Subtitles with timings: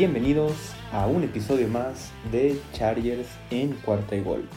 [0.00, 0.54] Bienvenidos
[0.92, 4.48] a un episodio más de Chargers en cuarta y gol,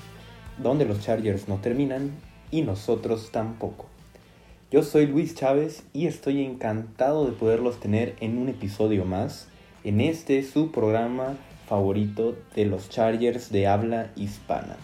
[0.58, 2.12] donde los Chargers no terminan
[2.50, 3.88] y nosotros tampoco.
[4.72, 9.50] Yo soy Luis Chávez y estoy encantado de poderlos tener en un episodio más,
[9.84, 11.36] en este su programa
[11.68, 14.78] favorito de los Chargers de habla hispana.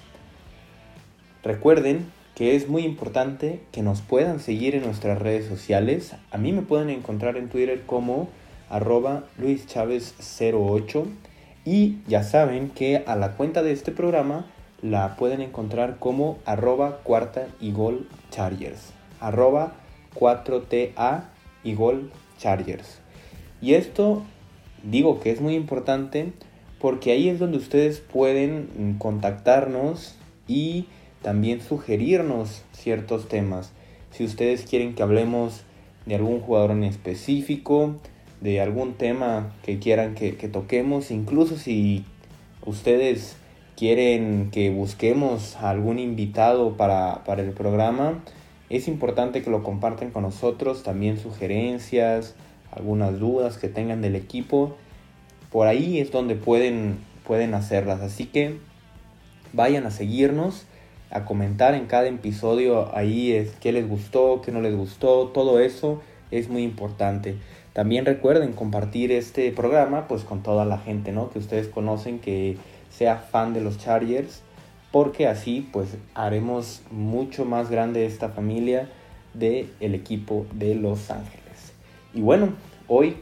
[1.41, 2.05] Recuerden
[2.36, 6.16] que es muy importante que nos puedan seguir en nuestras redes sociales.
[6.32, 8.28] A mí me pueden encontrar en Twitter como
[8.70, 11.05] arroba luischavez08
[11.66, 14.45] y ya saben que a la cuenta de este programa
[14.82, 18.94] la pueden encontrar como arroba cuarta y gol chargers.
[19.20, 19.73] Arroba
[20.16, 21.26] 4TA
[21.64, 23.00] y gol chargers.
[23.62, 24.23] Y esto
[24.84, 26.31] digo que es muy importante
[26.80, 30.16] porque ahí es donde ustedes pueden contactarnos
[30.48, 30.86] y
[31.22, 33.73] también sugerirnos ciertos temas.
[34.12, 35.64] Si ustedes quieren que hablemos
[36.06, 37.95] de algún jugador en específico,
[38.42, 42.06] de algún tema que quieran que, toquemos, incluso si
[42.66, 43.36] ustedes
[43.76, 48.23] quieren que busquemos algún invitado para, para el programa,
[48.70, 52.36] es importante que lo compartan con nosotros, también sugerencias,
[52.72, 54.76] algunas dudas que tengan del equipo.
[55.52, 58.02] Por ahí es donde pueden, pueden hacerlas.
[58.02, 58.58] Así que
[59.53, 60.66] vayan a seguirnos
[61.12, 65.59] a comentar en cada episodio ahí es qué les gustó, qué no les gustó, todo
[65.59, 67.36] eso es muy importante.
[67.73, 71.30] También recuerden compartir este programa pues con toda la gente, ¿no?
[71.30, 72.58] Que ustedes conocen que
[72.89, 74.42] sea fan de los Chargers,
[74.92, 78.90] porque así pues haremos mucho más grande esta familia
[79.34, 81.73] del el equipo de Los Ángeles.
[82.14, 82.53] Y bueno,
[82.88, 83.17] hoy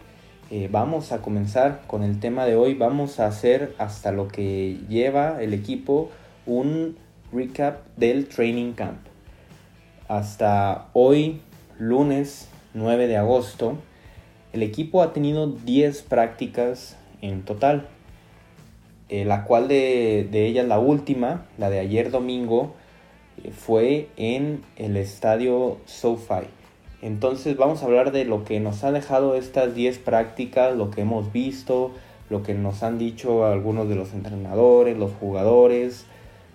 [0.50, 2.74] eh, vamos a comenzar con el tema de hoy.
[2.74, 6.10] Vamos a hacer hasta lo que lleva el equipo
[6.46, 6.98] un
[7.34, 9.00] recap del training camp.
[10.08, 11.42] Hasta hoy,
[11.78, 13.78] lunes 9 de agosto,
[14.58, 17.88] el equipo ha tenido 10 prácticas en total,
[19.08, 22.74] eh, la cual de, ellas la última, la de ayer domingo,
[23.44, 26.48] eh, fue en el estadio SoFi.
[27.04, 31.02] Entonces vamos a hablar de lo que nos ha dejado estas 10 prácticas, lo que
[31.02, 31.92] hemos visto,
[32.32, 36.08] lo que nos han dicho algunos de los entrenadores, los jugadores,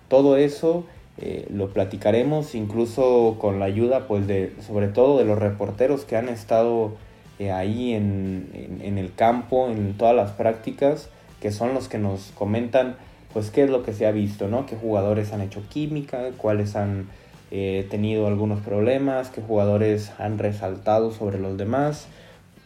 [0.09, 0.83] todo eso
[1.17, 6.17] eh, lo platicaremos incluso con la ayuda pues de sobre todo de los reporteros que
[6.17, 6.97] han estado
[7.39, 11.09] eh, ahí en, el campo en todas las prácticas
[11.41, 12.95] que son los que nos comentan
[13.33, 16.75] pues qué es lo que se ha visto no qué jugadores han hecho química cuáles
[16.75, 17.07] han
[17.51, 22.07] eh, tenido algunos problemas qué jugadores han resaltado sobre los demás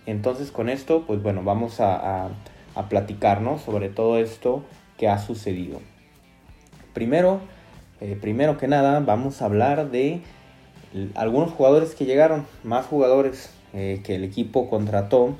[0.06, 2.29] entonces con esto pues bueno vamos a, a,
[2.75, 4.63] a platicarnos sobre todo esto
[4.97, 5.79] que ha sucedido.
[6.94, 7.39] Primero,
[8.01, 10.22] eh, primero que nada, vamos a hablar de
[11.16, 15.35] algunos jugadores que llegaron, más jugadores eh, que el equipo contrató,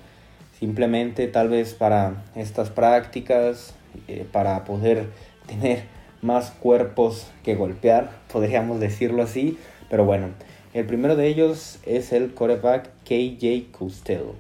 [0.60, 3.74] simplemente tal vez para estas prácticas,
[4.08, 5.10] eh, para poder
[5.48, 5.84] tener
[6.22, 9.58] más cuerpos que golpear, podríamos decirlo así.
[9.90, 10.30] Pero bueno,
[10.74, 14.36] el primero de ellos es el coreback KJ Costello.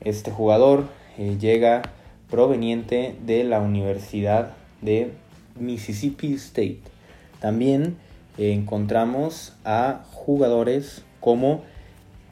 [0.00, 1.82] Este jugador llega
[2.30, 5.12] proveniente de la Universidad de
[5.58, 6.80] Mississippi State.
[7.40, 7.96] También
[8.38, 11.62] eh, encontramos a jugadores como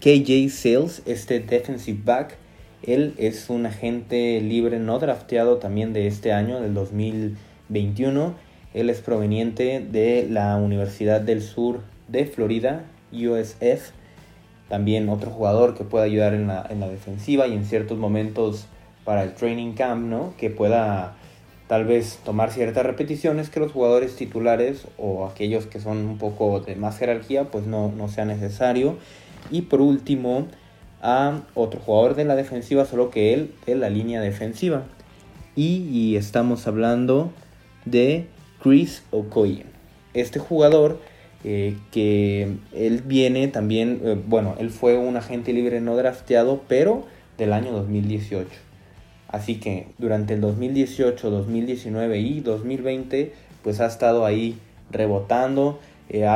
[0.00, 2.38] KJ Sales, este defensive back.
[2.82, 8.34] Él es un agente libre no drafteado también de este año, del 2021.
[8.72, 13.90] Él es proveniente de la Universidad del Sur de Florida, USF.
[14.70, 18.68] También otro jugador que pueda ayudar en la, en la defensiva y en ciertos momentos
[19.04, 20.32] para el training camp, ¿no?
[20.38, 21.14] Que pueda
[21.68, 26.60] tal vez tomar ciertas repeticiones que los jugadores titulares o aquellos que son un poco
[26.60, 28.96] de más jerarquía pues no, no sea necesario.
[29.50, 30.48] Y por último
[31.02, 34.84] a otro jugador de la defensiva, solo que él de la línea defensiva.
[35.56, 37.32] Y, estamos hablando
[37.84, 38.26] de
[38.62, 39.66] Chris Okoye.
[40.14, 41.00] Este jugador
[41.44, 47.04] eh, que él viene también, eh, bueno, él fue un agente libre no drafteado, pero
[47.36, 48.48] del año 2018.
[49.28, 53.32] Así que durante el 2018, 2019 y 2020
[53.62, 54.58] pues ha estado ahí
[54.90, 55.78] rebotando.
[56.12, 56.26] Eh,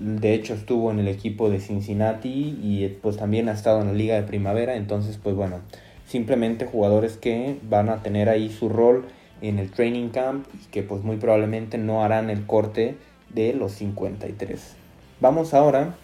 [0.00, 3.92] de hecho estuvo en el equipo de Cincinnati y pues también ha estado en la
[3.94, 4.74] liga de primavera.
[4.74, 5.60] Entonces pues bueno,
[6.06, 9.04] simplemente jugadores que van a tener ahí su rol
[9.40, 12.96] en el training camp y que pues muy probablemente no harán el corte
[13.32, 14.74] de los 53.
[15.20, 15.94] Vamos ahora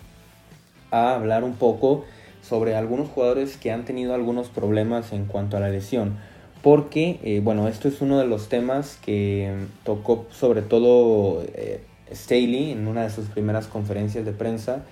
[0.93, 2.05] a hablar un poco
[2.43, 6.17] sobre algunos jugadores que han tenido algunos problemas en cuanto a la lesión.
[6.63, 9.53] Porque, eh, bueno, esto es uno de los temas que
[9.83, 11.83] tocó sobre todo eh,
[12.15, 14.85] Staley en una de sus primeras conferencias de prensa.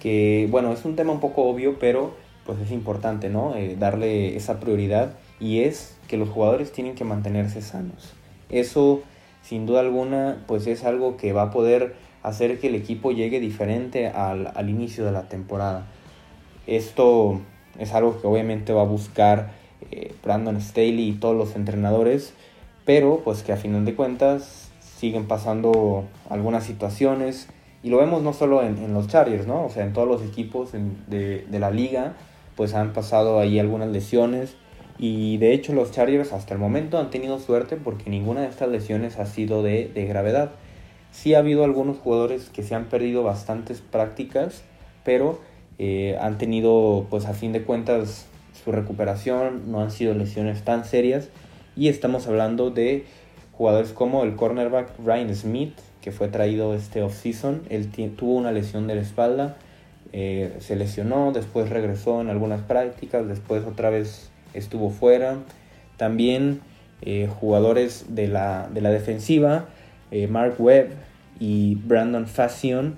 [0.00, 2.14] Que, bueno, es un tema un poco obvio, pero
[2.46, 3.54] pues es importante, ¿no?
[3.56, 5.12] Eh, darle esa prioridad.
[5.40, 8.14] y es que los jugadores tienen que mantenerse sanos.
[8.48, 9.02] Eso,
[9.42, 13.38] sin duda alguna, pues es algo que va a poder hacer que el equipo llegue
[13.38, 15.86] diferente al, al inicio de la temporada.
[16.66, 17.40] Esto
[17.78, 19.52] es algo que obviamente va a buscar
[19.90, 22.34] eh, Brandon Staley y todos los entrenadores,
[22.84, 24.67] pero pues que a final de cuentas
[24.98, 27.48] siguen pasando algunas situaciones
[27.82, 29.64] y lo vemos no solo en, los Chargers, ¿no?
[29.64, 32.14] O sea, en todos los equipos de, de la liga
[32.56, 34.56] pues han pasado ahí algunas lesiones
[34.98, 38.68] y de hecho los Chargers hasta el momento han tenido suerte porque ninguna de estas
[38.68, 40.50] lesiones ha sido de, de gravedad.
[41.12, 44.64] Sí ha habido algunos jugadores que se han perdido bastantes prácticas,
[45.04, 45.40] pero
[45.78, 48.26] eh, han tenido pues a fin de cuentas
[48.64, 51.28] su recuperación, no han sido lesiones tan serias
[51.76, 53.06] y estamos hablando de
[53.58, 58.86] jugadores como el cornerback Ryan Smith, que fue traído este offseason, él tuvo una lesión
[58.86, 59.56] de la espalda,
[60.12, 65.38] eh, se lesionó, después regresó en algunas prácticas, después otra vez estuvo fuera.
[65.96, 66.60] También
[67.02, 69.66] eh, jugadores de la, de la defensiva,
[70.30, 70.92] Mark Webb
[71.38, 72.96] y Brandon Fashion,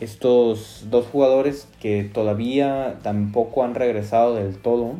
[0.00, 4.96] estos dos jugadores que todavía tampoco han regresado del todo,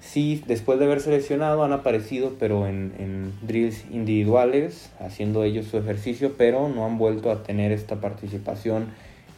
[0.00, 6.34] sí, después de haber seleccionado han aparecido, pero en, drills individuales, haciendo ellos su ejercicio,
[6.36, 8.88] pero no han vuelto a tener esta participación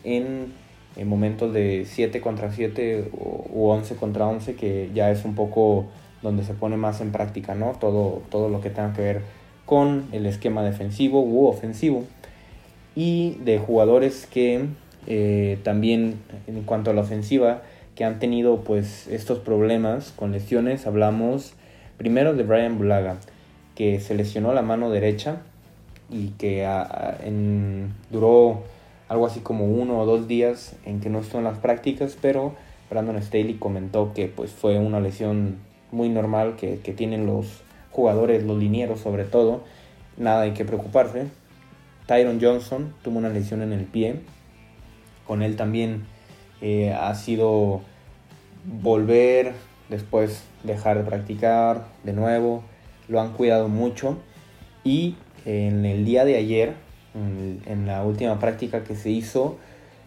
[0.04, 0.52] en,
[1.04, 5.86] momentos de 7 contra 7 u 11 contra 11, que ya es un poco
[6.22, 7.72] donde se pone más en práctica, ¿no?
[7.80, 9.22] Todo, todo lo que tenga que ver
[9.64, 12.04] con el esquema defensivo u ofensivo
[12.94, 14.66] y de jugadores que
[15.06, 17.62] eh, también en cuanto a la ofensiva
[17.94, 21.54] que han tenido pues estos problemas con lesiones hablamos
[21.96, 23.18] primero de Brian Bulaga
[23.74, 25.42] que se lesionó la mano derecha
[26.10, 26.66] y que
[28.10, 28.62] duró
[29.08, 32.54] algo así como uno o dos días en que no estuvo en las prácticas pero
[32.90, 35.58] Brandon Staley comentó que pues fue una lesión
[35.90, 39.62] muy normal que, que tienen los jugadores, los linieros sobre todo,
[40.16, 41.26] nada hay que preocuparse
[42.06, 44.16] Tyron Johnson tuvo una lesión en el pie.
[45.26, 46.04] Con él también
[46.62, 47.82] eh, ha sido
[48.64, 49.52] volver,
[49.88, 52.62] después dejar de practicar de nuevo.
[53.08, 54.16] Lo han cuidado mucho.
[54.84, 56.74] Y en el día de ayer,
[57.14, 59.58] en, la última práctica que se hizo,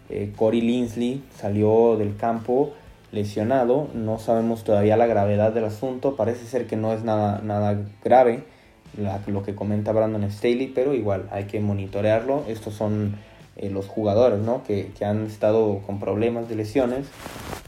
[0.10, 2.74] eh, Corey Linsley salió del campo
[3.12, 3.90] lesionado.
[3.94, 6.16] No sabemos todavía la gravedad del asunto.
[6.16, 8.44] Parece ser que no es nada, nada grave
[9.28, 12.44] lo que comenta Brandon Staley, pero igual hay que monitorearlo.
[12.48, 13.16] Estos son
[13.58, 14.64] eh, los jugadores ¿no?
[14.64, 17.08] que, han estado con problemas de lesiones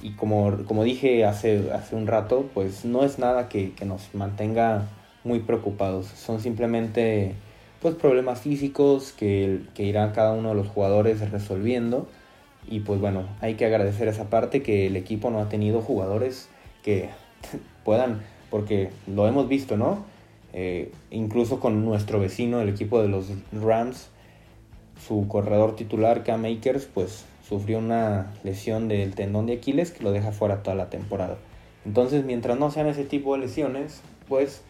[0.01, 4.87] y como, como dije hace, hace un rato, pues no es nada que, nos mantenga
[5.23, 7.35] muy preocupados, son simplemente
[7.81, 12.07] pues problemas físicos que, que irán cada uno de los jugadores resolviendo
[12.69, 16.49] y pues bueno, hay que agradecer esa parte que el equipo no ha tenido jugadores
[16.83, 17.09] que
[17.85, 20.05] puedan, porque lo hemos visto, ¿no?
[20.53, 24.09] Eh, incluso con nuestro vecino, el equipo de los Rams,
[25.05, 30.11] su corredor titular, Cam Akers, pues sufrió una lesión del tendón de Aquiles que lo
[30.11, 31.37] deja fuera toda la temporada.
[31.85, 34.61] Entonces, mientras no sean ese tipo de lesiones, pues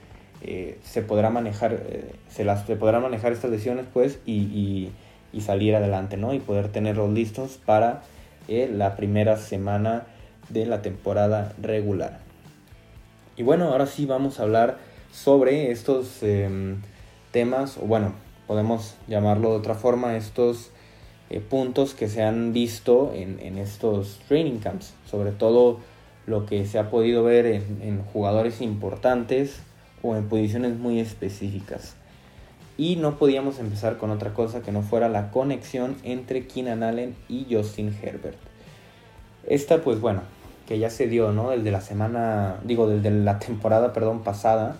[0.42, 4.92] eh, se podrá manejar, eh, se las se manejar estas lesiones, pues, y,
[5.34, 6.34] y, salir adelante, ¿no?
[6.34, 8.02] Y poder tenerlos listos para
[8.48, 10.08] la primera semana
[10.50, 12.20] de la temporada regular.
[13.36, 14.78] Y bueno, ahora sí vamos a hablar
[15.12, 16.82] sobre estos em,
[17.32, 18.14] temas, o bueno,
[18.48, 20.72] podemos llamarlo de otra forma, estos
[21.30, 25.80] eh, puntos que se han visto en, estos training camps, sobre todo
[26.26, 29.60] lo que se ha podido ver en, jugadores importantes
[30.02, 31.96] o en posiciones muy específicas.
[32.78, 37.16] Y no podíamos empezar con otra cosa que no fuera la conexión entre Keenan Allen
[37.28, 38.38] y Justin Herbert.
[39.48, 40.22] Esta, pues bueno,
[40.68, 41.50] que ya se dio, ¿no?
[41.50, 44.78] Desde la semana, digo, desde la temporada, perdón, pasada,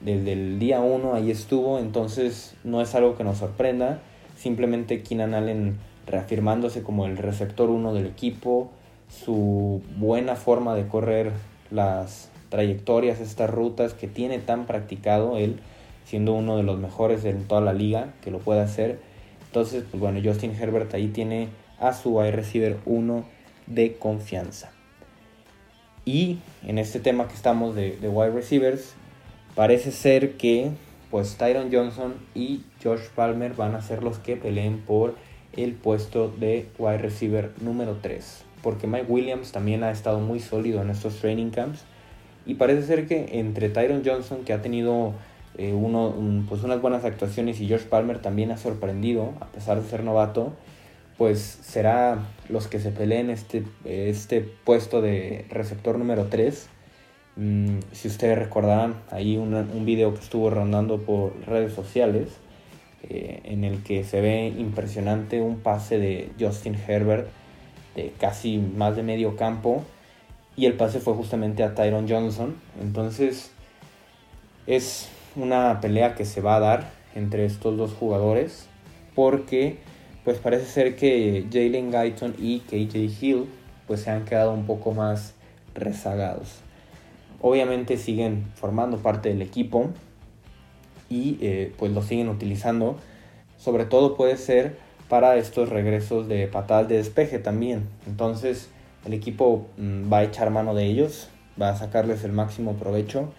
[0.00, 4.00] desde el día 1 ahí estuvo, entonces no es algo que nos sorprenda,
[4.36, 8.70] simplemente Keenan Allen reafirmándose como el receptor 1 del equipo,
[9.08, 11.32] su buena forma de correr
[11.70, 15.60] las trayectorias, estas rutas que tiene tan practicado él,
[16.04, 19.00] siendo uno de los mejores en toda la liga que lo puede hacer.
[19.46, 23.24] Entonces, pues bueno, Justin Herbert ahí tiene a su wide receiver 1
[23.66, 24.72] de confianza.
[26.04, 28.94] Y en este tema que estamos de, de wide receivers,
[29.54, 30.70] Parece ser que
[31.10, 35.14] pues Tyron Johnson y Josh Palmer van a ser los que peleen por
[35.56, 38.44] el puesto de wide receiver número 3.
[38.62, 41.82] Porque Mike Williams también ha estado muy sólido en estos training camps.
[42.46, 45.14] Y parece ser que entre Tyron Johnson, que ha tenido
[45.58, 46.14] eh, uno,
[46.48, 50.52] pues unas buenas actuaciones, y Josh Palmer también ha sorprendido, a pesar de ser novato,
[51.18, 56.68] pues será los que se peleen este, este puesto de receptor número 3
[57.36, 62.28] Mm, si ustedes recordarán, hay un video que estuvo rondando por redes sociales
[63.08, 67.28] eh, en el que se ve impresionante un pase de Justin Herbert
[67.94, 69.82] de casi más de medio campo
[70.56, 72.56] y el pase fue justamente a Tyron Johnson.
[72.80, 73.52] Entonces
[74.66, 78.66] es una pelea que se va a dar entre estos dos jugadores
[79.14, 79.78] porque
[80.24, 83.46] pues parece ser que Jalen Guyton y KJ Hill
[83.86, 85.34] pues se han quedado un poco más
[85.74, 86.60] rezagados.
[87.40, 89.90] Obviamente siguen formando parte del equipo
[91.08, 92.96] y eh, pues lo siguen utilizando.
[93.56, 94.76] Sobre todo puede ser
[95.08, 97.88] para estos regresos de patadas de despeje también.
[98.06, 98.68] Entonces
[99.04, 101.28] el equipo mm, va a echar mano de ellos,
[101.60, 103.32] va a sacarles el máximo provecho.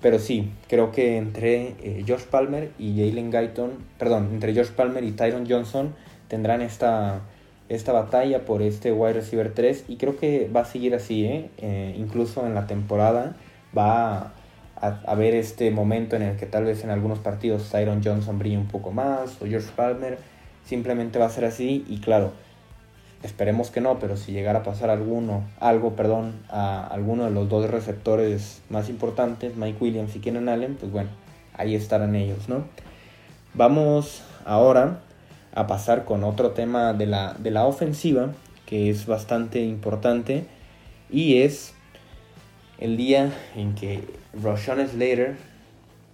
[0.00, 5.02] Pero sí, creo que entre eh, Josh Palmer y Jalen Guyton, perdón, entre Josh Palmer
[5.02, 5.94] y Tyron Johnson
[6.28, 7.22] tendrán esta,
[7.68, 11.50] esta batalla por este wide receiver 3 y creo que va a seguir así, ¿eh?
[11.58, 13.36] Eh, incluso en la temporada
[13.76, 14.32] va
[14.76, 18.58] a haber este momento en el que tal vez en algunos partidos Tyron Johnson brille
[18.58, 20.18] un poco más o George Palmer,
[20.66, 22.32] simplemente va a ser así y claro,
[23.22, 27.48] esperemos que no, pero si llegara a pasar alguno, algo, perdón, a alguno de los
[27.48, 31.08] dos receptores más importantes, Mike Williams y Keenan Allen, pues bueno,
[31.54, 32.64] ahí estarán ellos, ¿no?
[33.54, 35.00] Vamos ahora
[35.54, 38.32] a pasar con otro tema de la, de la ofensiva
[38.66, 40.44] que es bastante importante
[41.10, 41.74] y es
[42.78, 44.02] el día en que
[44.42, 45.36] Roshan Slater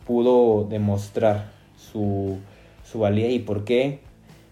[0.06, 2.38] pudo demostrar su,
[2.84, 4.00] su valía y por qué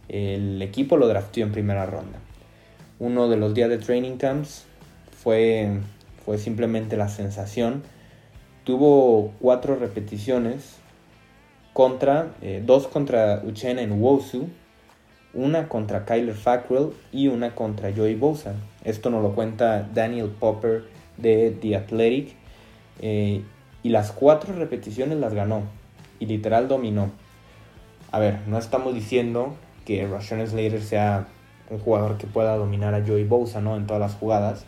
[0.09, 2.19] el equipo lo draftió en primera ronda.
[2.99, 4.65] Uno de los días de training camps
[5.23, 5.69] fue,
[6.25, 7.83] fue simplemente la sensación.
[8.65, 10.77] Tuvo cuatro repeticiones
[11.75, 14.49] contra, eh, dos contra Uchenna Wosu
[15.35, 18.55] una contra Kyler Fackrell y una contra Joey Bosa.
[18.85, 20.85] Esto nos lo cuenta Daniel Popper
[21.17, 22.35] de The Athletic.
[23.01, 23.43] Eh,
[23.83, 25.63] y las cuatro repeticiones las ganó.
[26.19, 27.11] Y literal dominó.
[28.11, 29.55] A ver, no estamos diciendo
[29.85, 31.29] que Rashawn Slater sea
[31.71, 33.77] un jugador que pueda dominar a Joey Bosa ¿no?
[33.77, 34.65] en todas las jugadas.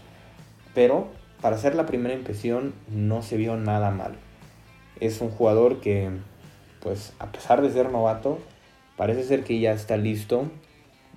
[0.74, 1.08] Pero
[1.40, 4.12] para hacer la primera impresión no se vio nada mal.
[5.00, 6.10] Es un jugador que,
[6.82, 8.38] pues a pesar de ser novato,
[9.00, 10.50] Parece ser que ya está listo.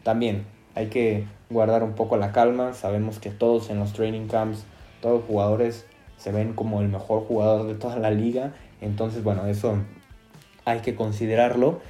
[0.04, 2.72] También hay que guardar un poco la calma.
[2.72, 4.64] Sabemos que todos en los training camps,
[5.02, 5.86] todos los jugadores
[6.16, 8.54] se ven como el mejor jugador de toda la liga.
[8.80, 9.76] Entonces, bueno, eso
[10.64, 11.82] hay que considerarlo.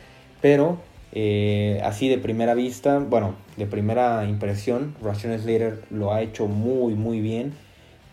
[0.42, 0.80] Pero
[1.12, 6.96] eh, así de primera vista, bueno, de primera impresión, Russian Slater lo ha hecho muy,
[6.96, 7.54] muy bien.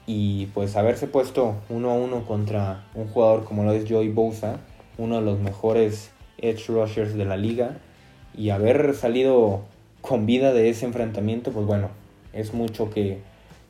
[0.07, 4.59] Y pues haberse puesto uno a uno contra un jugador como lo es Joey Bosa,
[4.99, 6.11] uno de los mejores
[6.41, 7.79] edge rushers de la liga
[8.37, 9.63] y haber salido
[10.01, 11.91] con vida de ese enfrentamiento, pues bueno,
[12.33, 13.19] es mucho que,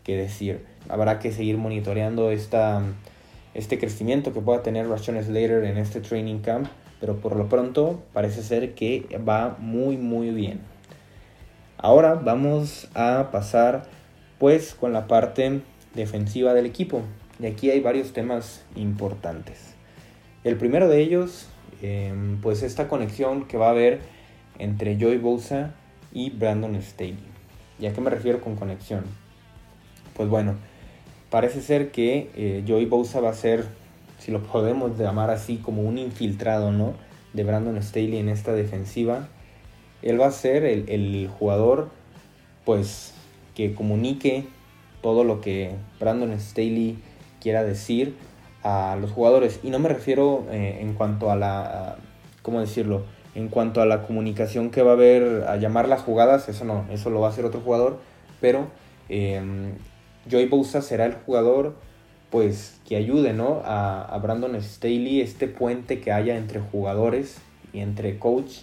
[0.07, 0.67] decir.
[0.89, 2.83] Habrá que seguir monitoreando esta,
[3.55, 6.67] este crecimiento que pueda tener Rashawn Slater en este training camp,
[6.99, 10.59] pero por lo pronto parece ser que va muy muy bien.
[11.79, 13.85] Ahora vamos a pasar
[14.39, 15.61] pues con la parte
[15.95, 17.03] defensiva del equipo.
[17.39, 19.75] Y aquí hay varios temas importantes.
[20.43, 21.47] El primero de ellos
[21.83, 24.01] Em, pues esta conexión que va a haber
[24.59, 25.75] entre Joey Bosa
[26.13, 27.19] y Brandon Staley.
[27.79, 29.05] ¿Y a qué me refiero con conexión?
[30.15, 30.57] Pues bueno,
[31.31, 33.65] parece ser que eh, Joey Bosa va a ser,
[34.19, 36.95] si lo podemos llamar así, como un infiltrado, ¿no?
[37.33, 39.29] De Brandon Staley en esta defensiva.
[40.03, 41.91] Él va a ser el, el jugador,
[42.65, 43.15] pues,
[43.55, 44.45] que comunique
[45.01, 46.99] todo lo que Brandon Staley
[47.41, 48.15] quiera decir
[48.63, 49.61] a los jugadores.
[49.63, 51.97] Y no me refiero eh, en cuanto a la,
[52.43, 53.03] ¿cómo decirlo?
[53.35, 56.87] En cuanto a la comunicación que va a haber, a llamar las jugadas, eso no,
[56.91, 57.99] eso lo va a hacer otro jugador.
[58.41, 58.69] Pero
[59.09, 59.41] eh,
[60.31, 61.75] Joey Bosa será el jugador
[62.31, 63.61] pues que ayude ¿no?
[63.65, 67.39] a, a Brandon Staley, este puente que haya entre jugadores
[67.73, 68.61] y entre coach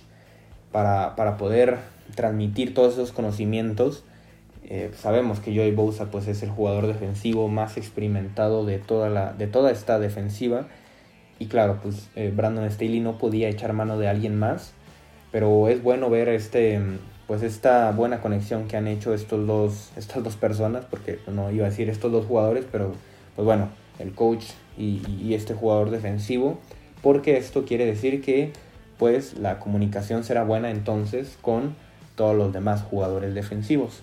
[0.71, 1.77] para, para poder
[2.15, 4.03] transmitir todos esos conocimientos
[4.69, 9.31] eh, sabemos que Joey Bosa pues, es el jugador defensivo más experimentado de toda, la,
[9.33, 10.67] de toda esta defensiva.
[11.39, 14.73] Y claro, pues eh, Brandon Staley no podía echar mano de alguien más.
[15.31, 16.81] Pero es bueno ver este,
[17.27, 20.83] pues esta buena conexión que han hecho estos dos, estas dos personas.
[20.85, 22.93] Porque no iba a decir estos dos jugadores, pero
[23.35, 23.69] pues bueno,
[23.99, 24.45] el coach
[24.77, 26.59] y, y este jugador defensivo.
[27.01, 28.51] Porque esto quiere decir que
[28.97, 31.75] pues la comunicación será buena entonces con
[32.15, 34.01] todos los demás jugadores defensivos.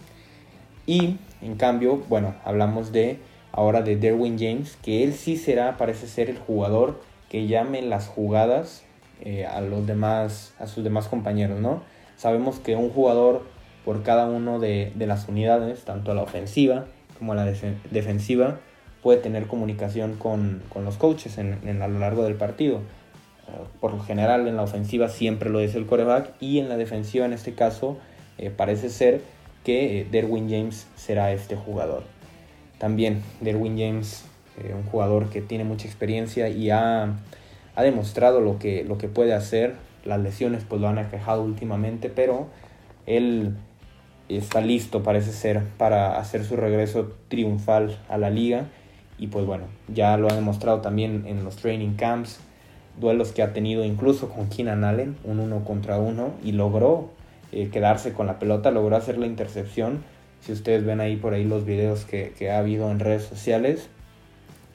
[0.87, 3.19] Y en cambio, bueno, hablamos de
[3.53, 8.09] ahora de Derwin James, que él sí será, parece ser el jugador que llame las
[8.09, 8.85] jugadas
[9.21, 11.83] eh, a los demás, a sus demás compañeros, ¿no?
[12.17, 13.43] Sabemos que un jugador
[13.85, 16.87] por cada uno de, las unidades, tanto a la ofensiva
[17.19, 18.59] como a la defensiva,
[19.03, 22.79] puede tener comunicación con, los coaches en, a lo largo del partido.
[23.47, 26.77] Eh, por lo general en la ofensiva siempre lo es el coreback y en la
[26.77, 27.99] defensiva en este caso
[28.39, 29.21] eh, parece ser
[29.65, 32.05] que eh, Derwin James será este jugador.
[32.79, 34.25] También Derwin James,
[34.73, 37.17] un jugador que tiene mucha experiencia y ha,
[37.75, 39.75] ha, demostrado lo que, lo que puede hacer.
[40.05, 42.49] Las lesiones pues lo han aquejado últimamente, pero
[43.07, 43.57] él
[44.29, 48.67] está listo, parece ser, para hacer su regreso triunfal a la liga.
[49.19, 52.41] Y pues bueno, ya lo ha demostrado también en los training camps,
[53.01, 57.11] duelos que ha tenido incluso con Keenan Allen, un uno contra uno, y logró
[57.55, 60.03] eh, quedarse con la pelota, logró hacer la intercepción.
[60.41, 63.89] Si ustedes ven ahí por ahí los videos que, que ha habido en redes sociales,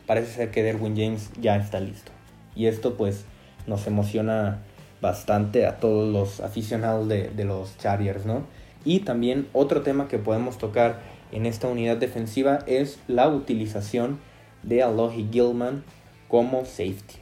[0.07, 2.11] parece ser que Derwin James ya está listo.
[2.55, 3.25] Y esto pues
[3.67, 4.59] nos emociona
[5.01, 8.43] bastante a todos los aficionados de, de los Chargers, ¿no?
[8.85, 10.99] Y también otro tema que podemos tocar
[11.31, 14.19] en esta unidad defensiva es la utilización
[14.63, 15.83] de Alohi Gilman
[16.27, 17.15] como safety.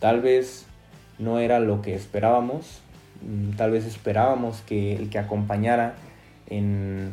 [0.00, 0.66] Tal vez
[1.18, 2.82] no era lo que esperábamos,
[3.56, 5.94] tal vez esperábamos que el que acompañara
[6.48, 7.12] en,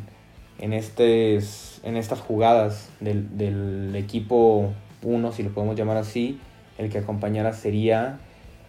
[0.58, 6.38] en, en estas jugadas del, equipo 1, si lo podemos llamar así,
[6.78, 8.18] el que acompañara sería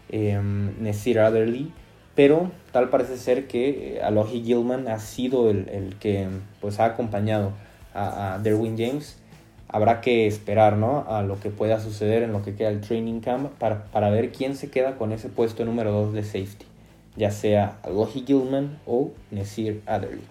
[0.09, 0.39] eh,
[0.79, 1.71] Nesir Adderley,
[2.15, 6.27] pero tal parece ser que eh, Alohi Gilman ha sido el, que
[6.59, 7.51] pues, ha acompañado
[7.93, 9.17] a, Derwin James.
[9.67, 11.05] Habrá que esperar ¿no?
[11.07, 14.33] a lo que pueda suceder en lo que queda el training camp para, para ver
[14.33, 16.65] quién se queda con ese puesto número 2 de safety,
[17.15, 20.23] ya sea Alohi Gilman o Nesir Adderley.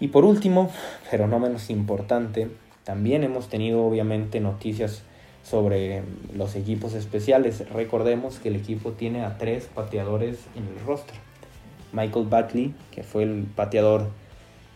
[0.00, 0.70] Y por último,
[1.10, 2.48] pero no menos importante,
[2.84, 5.02] también hemos tenido obviamente noticias
[5.42, 6.02] sobre
[6.34, 7.68] los equipos especiales.
[7.70, 11.16] Recordemos que el equipo tiene a tres pateadores en el roster.
[11.92, 14.08] Michael Batley, que fue el pateador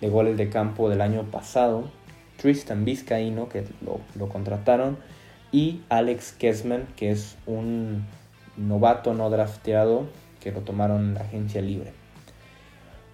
[0.00, 1.90] de goles de campo del año pasado.
[2.36, 3.64] Tristan Vizcaíno, que
[4.18, 4.96] lo, contrataron.
[5.52, 8.06] Y Alex Kessman, que es un
[8.56, 10.06] novato no drafteado
[10.42, 11.92] que lo tomaron agencia libre.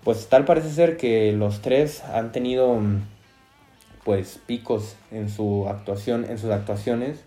[0.04, 2.80] Pues tal parece ser que los tres han tenido
[4.04, 7.24] pues picos en su actuación, en sus actuaciones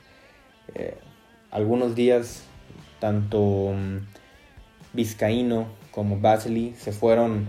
[0.73, 0.97] eh,
[1.51, 2.43] algunos días,
[2.99, 3.97] tanto mm,
[4.93, 7.47] Vizcaíno como Basley se fueron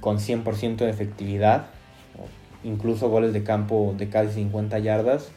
[0.00, 1.66] con 100% de efectividad,
[2.64, 5.30] incluso goles de campo de casi 50 yardas.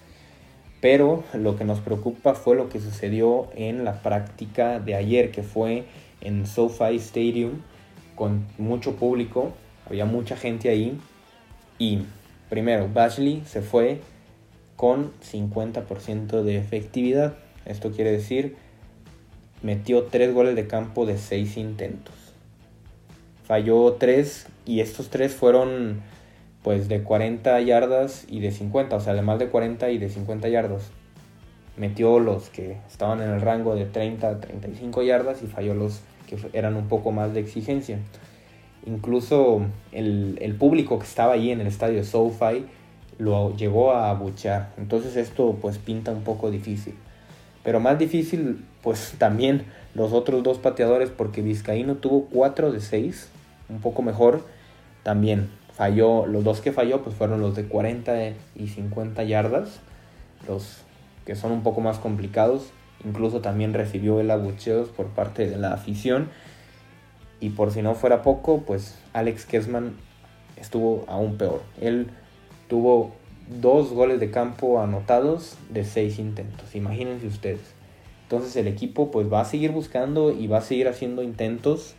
[0.84, 5.41] Pero lo que nos preocupa fue lo que sucedió en la práctica de ayer, que
[5.41, 5.86] fue
[6.19, 7.62] en SoFi Stadium,
[8.15, 9.54] con mucho público,
[9.88, 11.00] había mucha gente ahí.
[11.80, 12.00] Y
[12.50, 14.02] primero, Basley se fue
[14.76, 17.36] con 50% de efectividad.
[17.63, 18.58] Esto quiere decir,
[19.62, 22.15] metió 3 goles de campo de 6 intentos.
[23.46, 26.02] Falló 3 y estos 3 fueron
[26.63, 30.10] pues de 40 yardas y de 50, o sea, de más de 40 y de
[30.10, 30.91] 50 yardas.
[31.76, 36.02] Metió los que estaban en el rango de 30 a 35 yardas y falló los
[36.28, 37.99] que eran un poco más de exigencia.
[38.86, 42.65] Incluso el, el público que estaba ahí en el estadio SoFi
[43.17, 44.71] lo llegó a abuchear.
[44.78, 46.95] Entonces esto pues pinta un poco difícil.
[47.63, 53.30] Pero más difícil pues también los otros dos pateadores porque Vizcaíno tuvo 4 de 6,
[53.69, 54.45] un poco mejor.
[55.04, 59.79] También falló, los dos que falló pues fueron los de 40 y 50 yardas,
[60.47, 60.81] los
[61.25, 62.71] que son un poco más complicados.
[63.05, 66.29] Incluso también recibió el abucheos por parte de la afición.
[67.39, 69.97] Y por si no fuera poco, pues Alex Kessman
[70.55, 71.62] estuvo aún peor.
[71.81, 72.07] Él
[72.69, 73.12] tuvo
[73.62, 76.75] dos goles de campo anotados de seis intentos.
[76.75, 77.73] Imagínense ustedes.
[78.23, 81.95] Entonces el equipo pues va a seguir buscando y va a seguir haciendo intentos.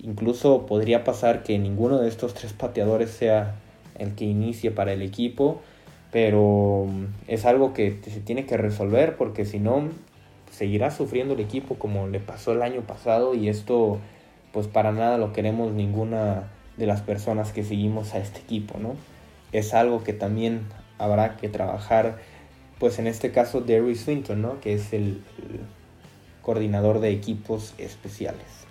[0.00, 3.56] Incluso podría pasar que ninguno de estos tres pateadores sea
[3.98, 5.60] el que inicie para el equipo.
[6.12, 6.86] Pero
[7.28, 9.88] es algo que se tiene que resolver porque si no
[10.50, 13.98] seguirá sufriendo el equipo como le pasó el año pasado y esto
[14.52, 16.44] pues para nada lo queremos ninguna
[16.78, 18.94] de las personas que seguimos a este equipo, ¿no?
[19.52, 20.66] es algo que también
[20.98, 22.18] habrá que trabajar,
[22.78, 24.60] pues en este caso Derry Swinton, ¿no?
[24.60, 25.22] que es el,
[26.42, 28.65] coordinador de equipos especiales.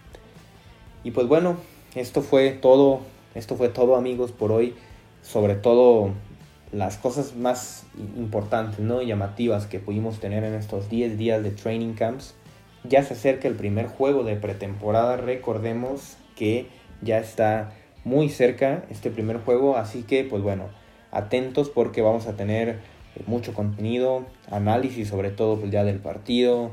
[1.05, 1.57] Y pues bueno,
[1.93, 3.01] esto fue todo,
[3.35, 4.73] esto fue todo amigos por hoy,
[5.21, 6.09] sobre todo
[6.71, 7.85] las cosas más
[8.17, 9.03] importantes, ¿no?
[9.03, 12.33] llamativas que pudimos tener en estos 10 días de training camps.
[12.85, 16.69] Ya se acerca el primer juego de pretemporada, recordemos que
[17.03, 17.71] ya está
[18.03, 20.69] muy cerca este primer juego, así que pues bueno,
[21.11, 22.79] atentos porque vamos a tener eh,
[23.27, 26.71] mucho contenido, análisis sobre todo pues ya del partido,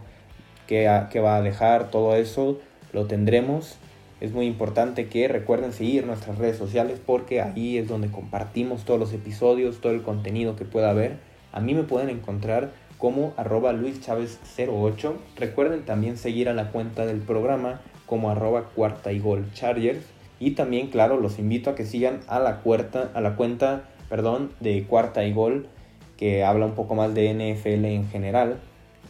[0.66, 2.58] qué, qué va a dejar, todo eso
[2.94, 3.76] lo tendremos.
[4.22, 9.00] Es muy importante que recuerden seguir nuestras redes sociales porque ahí es donde compartimos todos
[9.00, 11.16] los episodios, todo el contenido que pueda haber
[11.50, 15.14] A mí me pueden encontrar como arroba luischavez08.
[15.36, 20.04] Recuerden también seguir a la cuenta del programa como arroba cuarta y gol chargers.
[20.38, 24.52] Y también, claro, los invito a que sigan a la, cuarta, a la cuenta perdón,
[24.60, 25.66] de cuarta y gol
[26.16, 28.60] que habla un poco más de NFL en general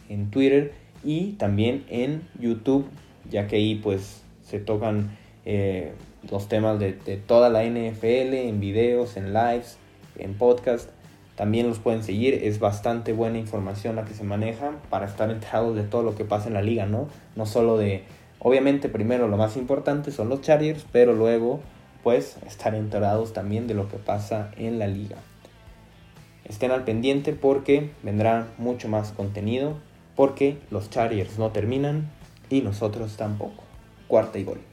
[0.09, 0.73] en Twitter
[1.03, 2.87] y también en YouTube,
[3.29, 5.93] ya que ahí pues se tocan eh,
[6.29, 6.93] los temas de,
[7.25, 9.77] toda la NFL en videos, en lives,
[10.17, 10.89] en podcast.
[11.35, 15.75] También los pueden seguir, es bastante buena información la que se maneja para estar enterados
[15.75, 17.07] de todo lo que pasa en la liga, ¿no?
[17.35, 18.03] No solo de,
[18.37, 21.59] obviamente primero lo más importante son los Chargers, pero luego
[22.03, 25.17] pues estar enterados también de lo que pasa en la liga.
[26.45, 29.77] Estén al pendiente porque vendrá mucho más contenido,
[30.15, 32.11] porque los Chargers no terminan
[32.49, 33.63] y nosotros tampoco.
[34.07, 34.72] Cuarta y gol.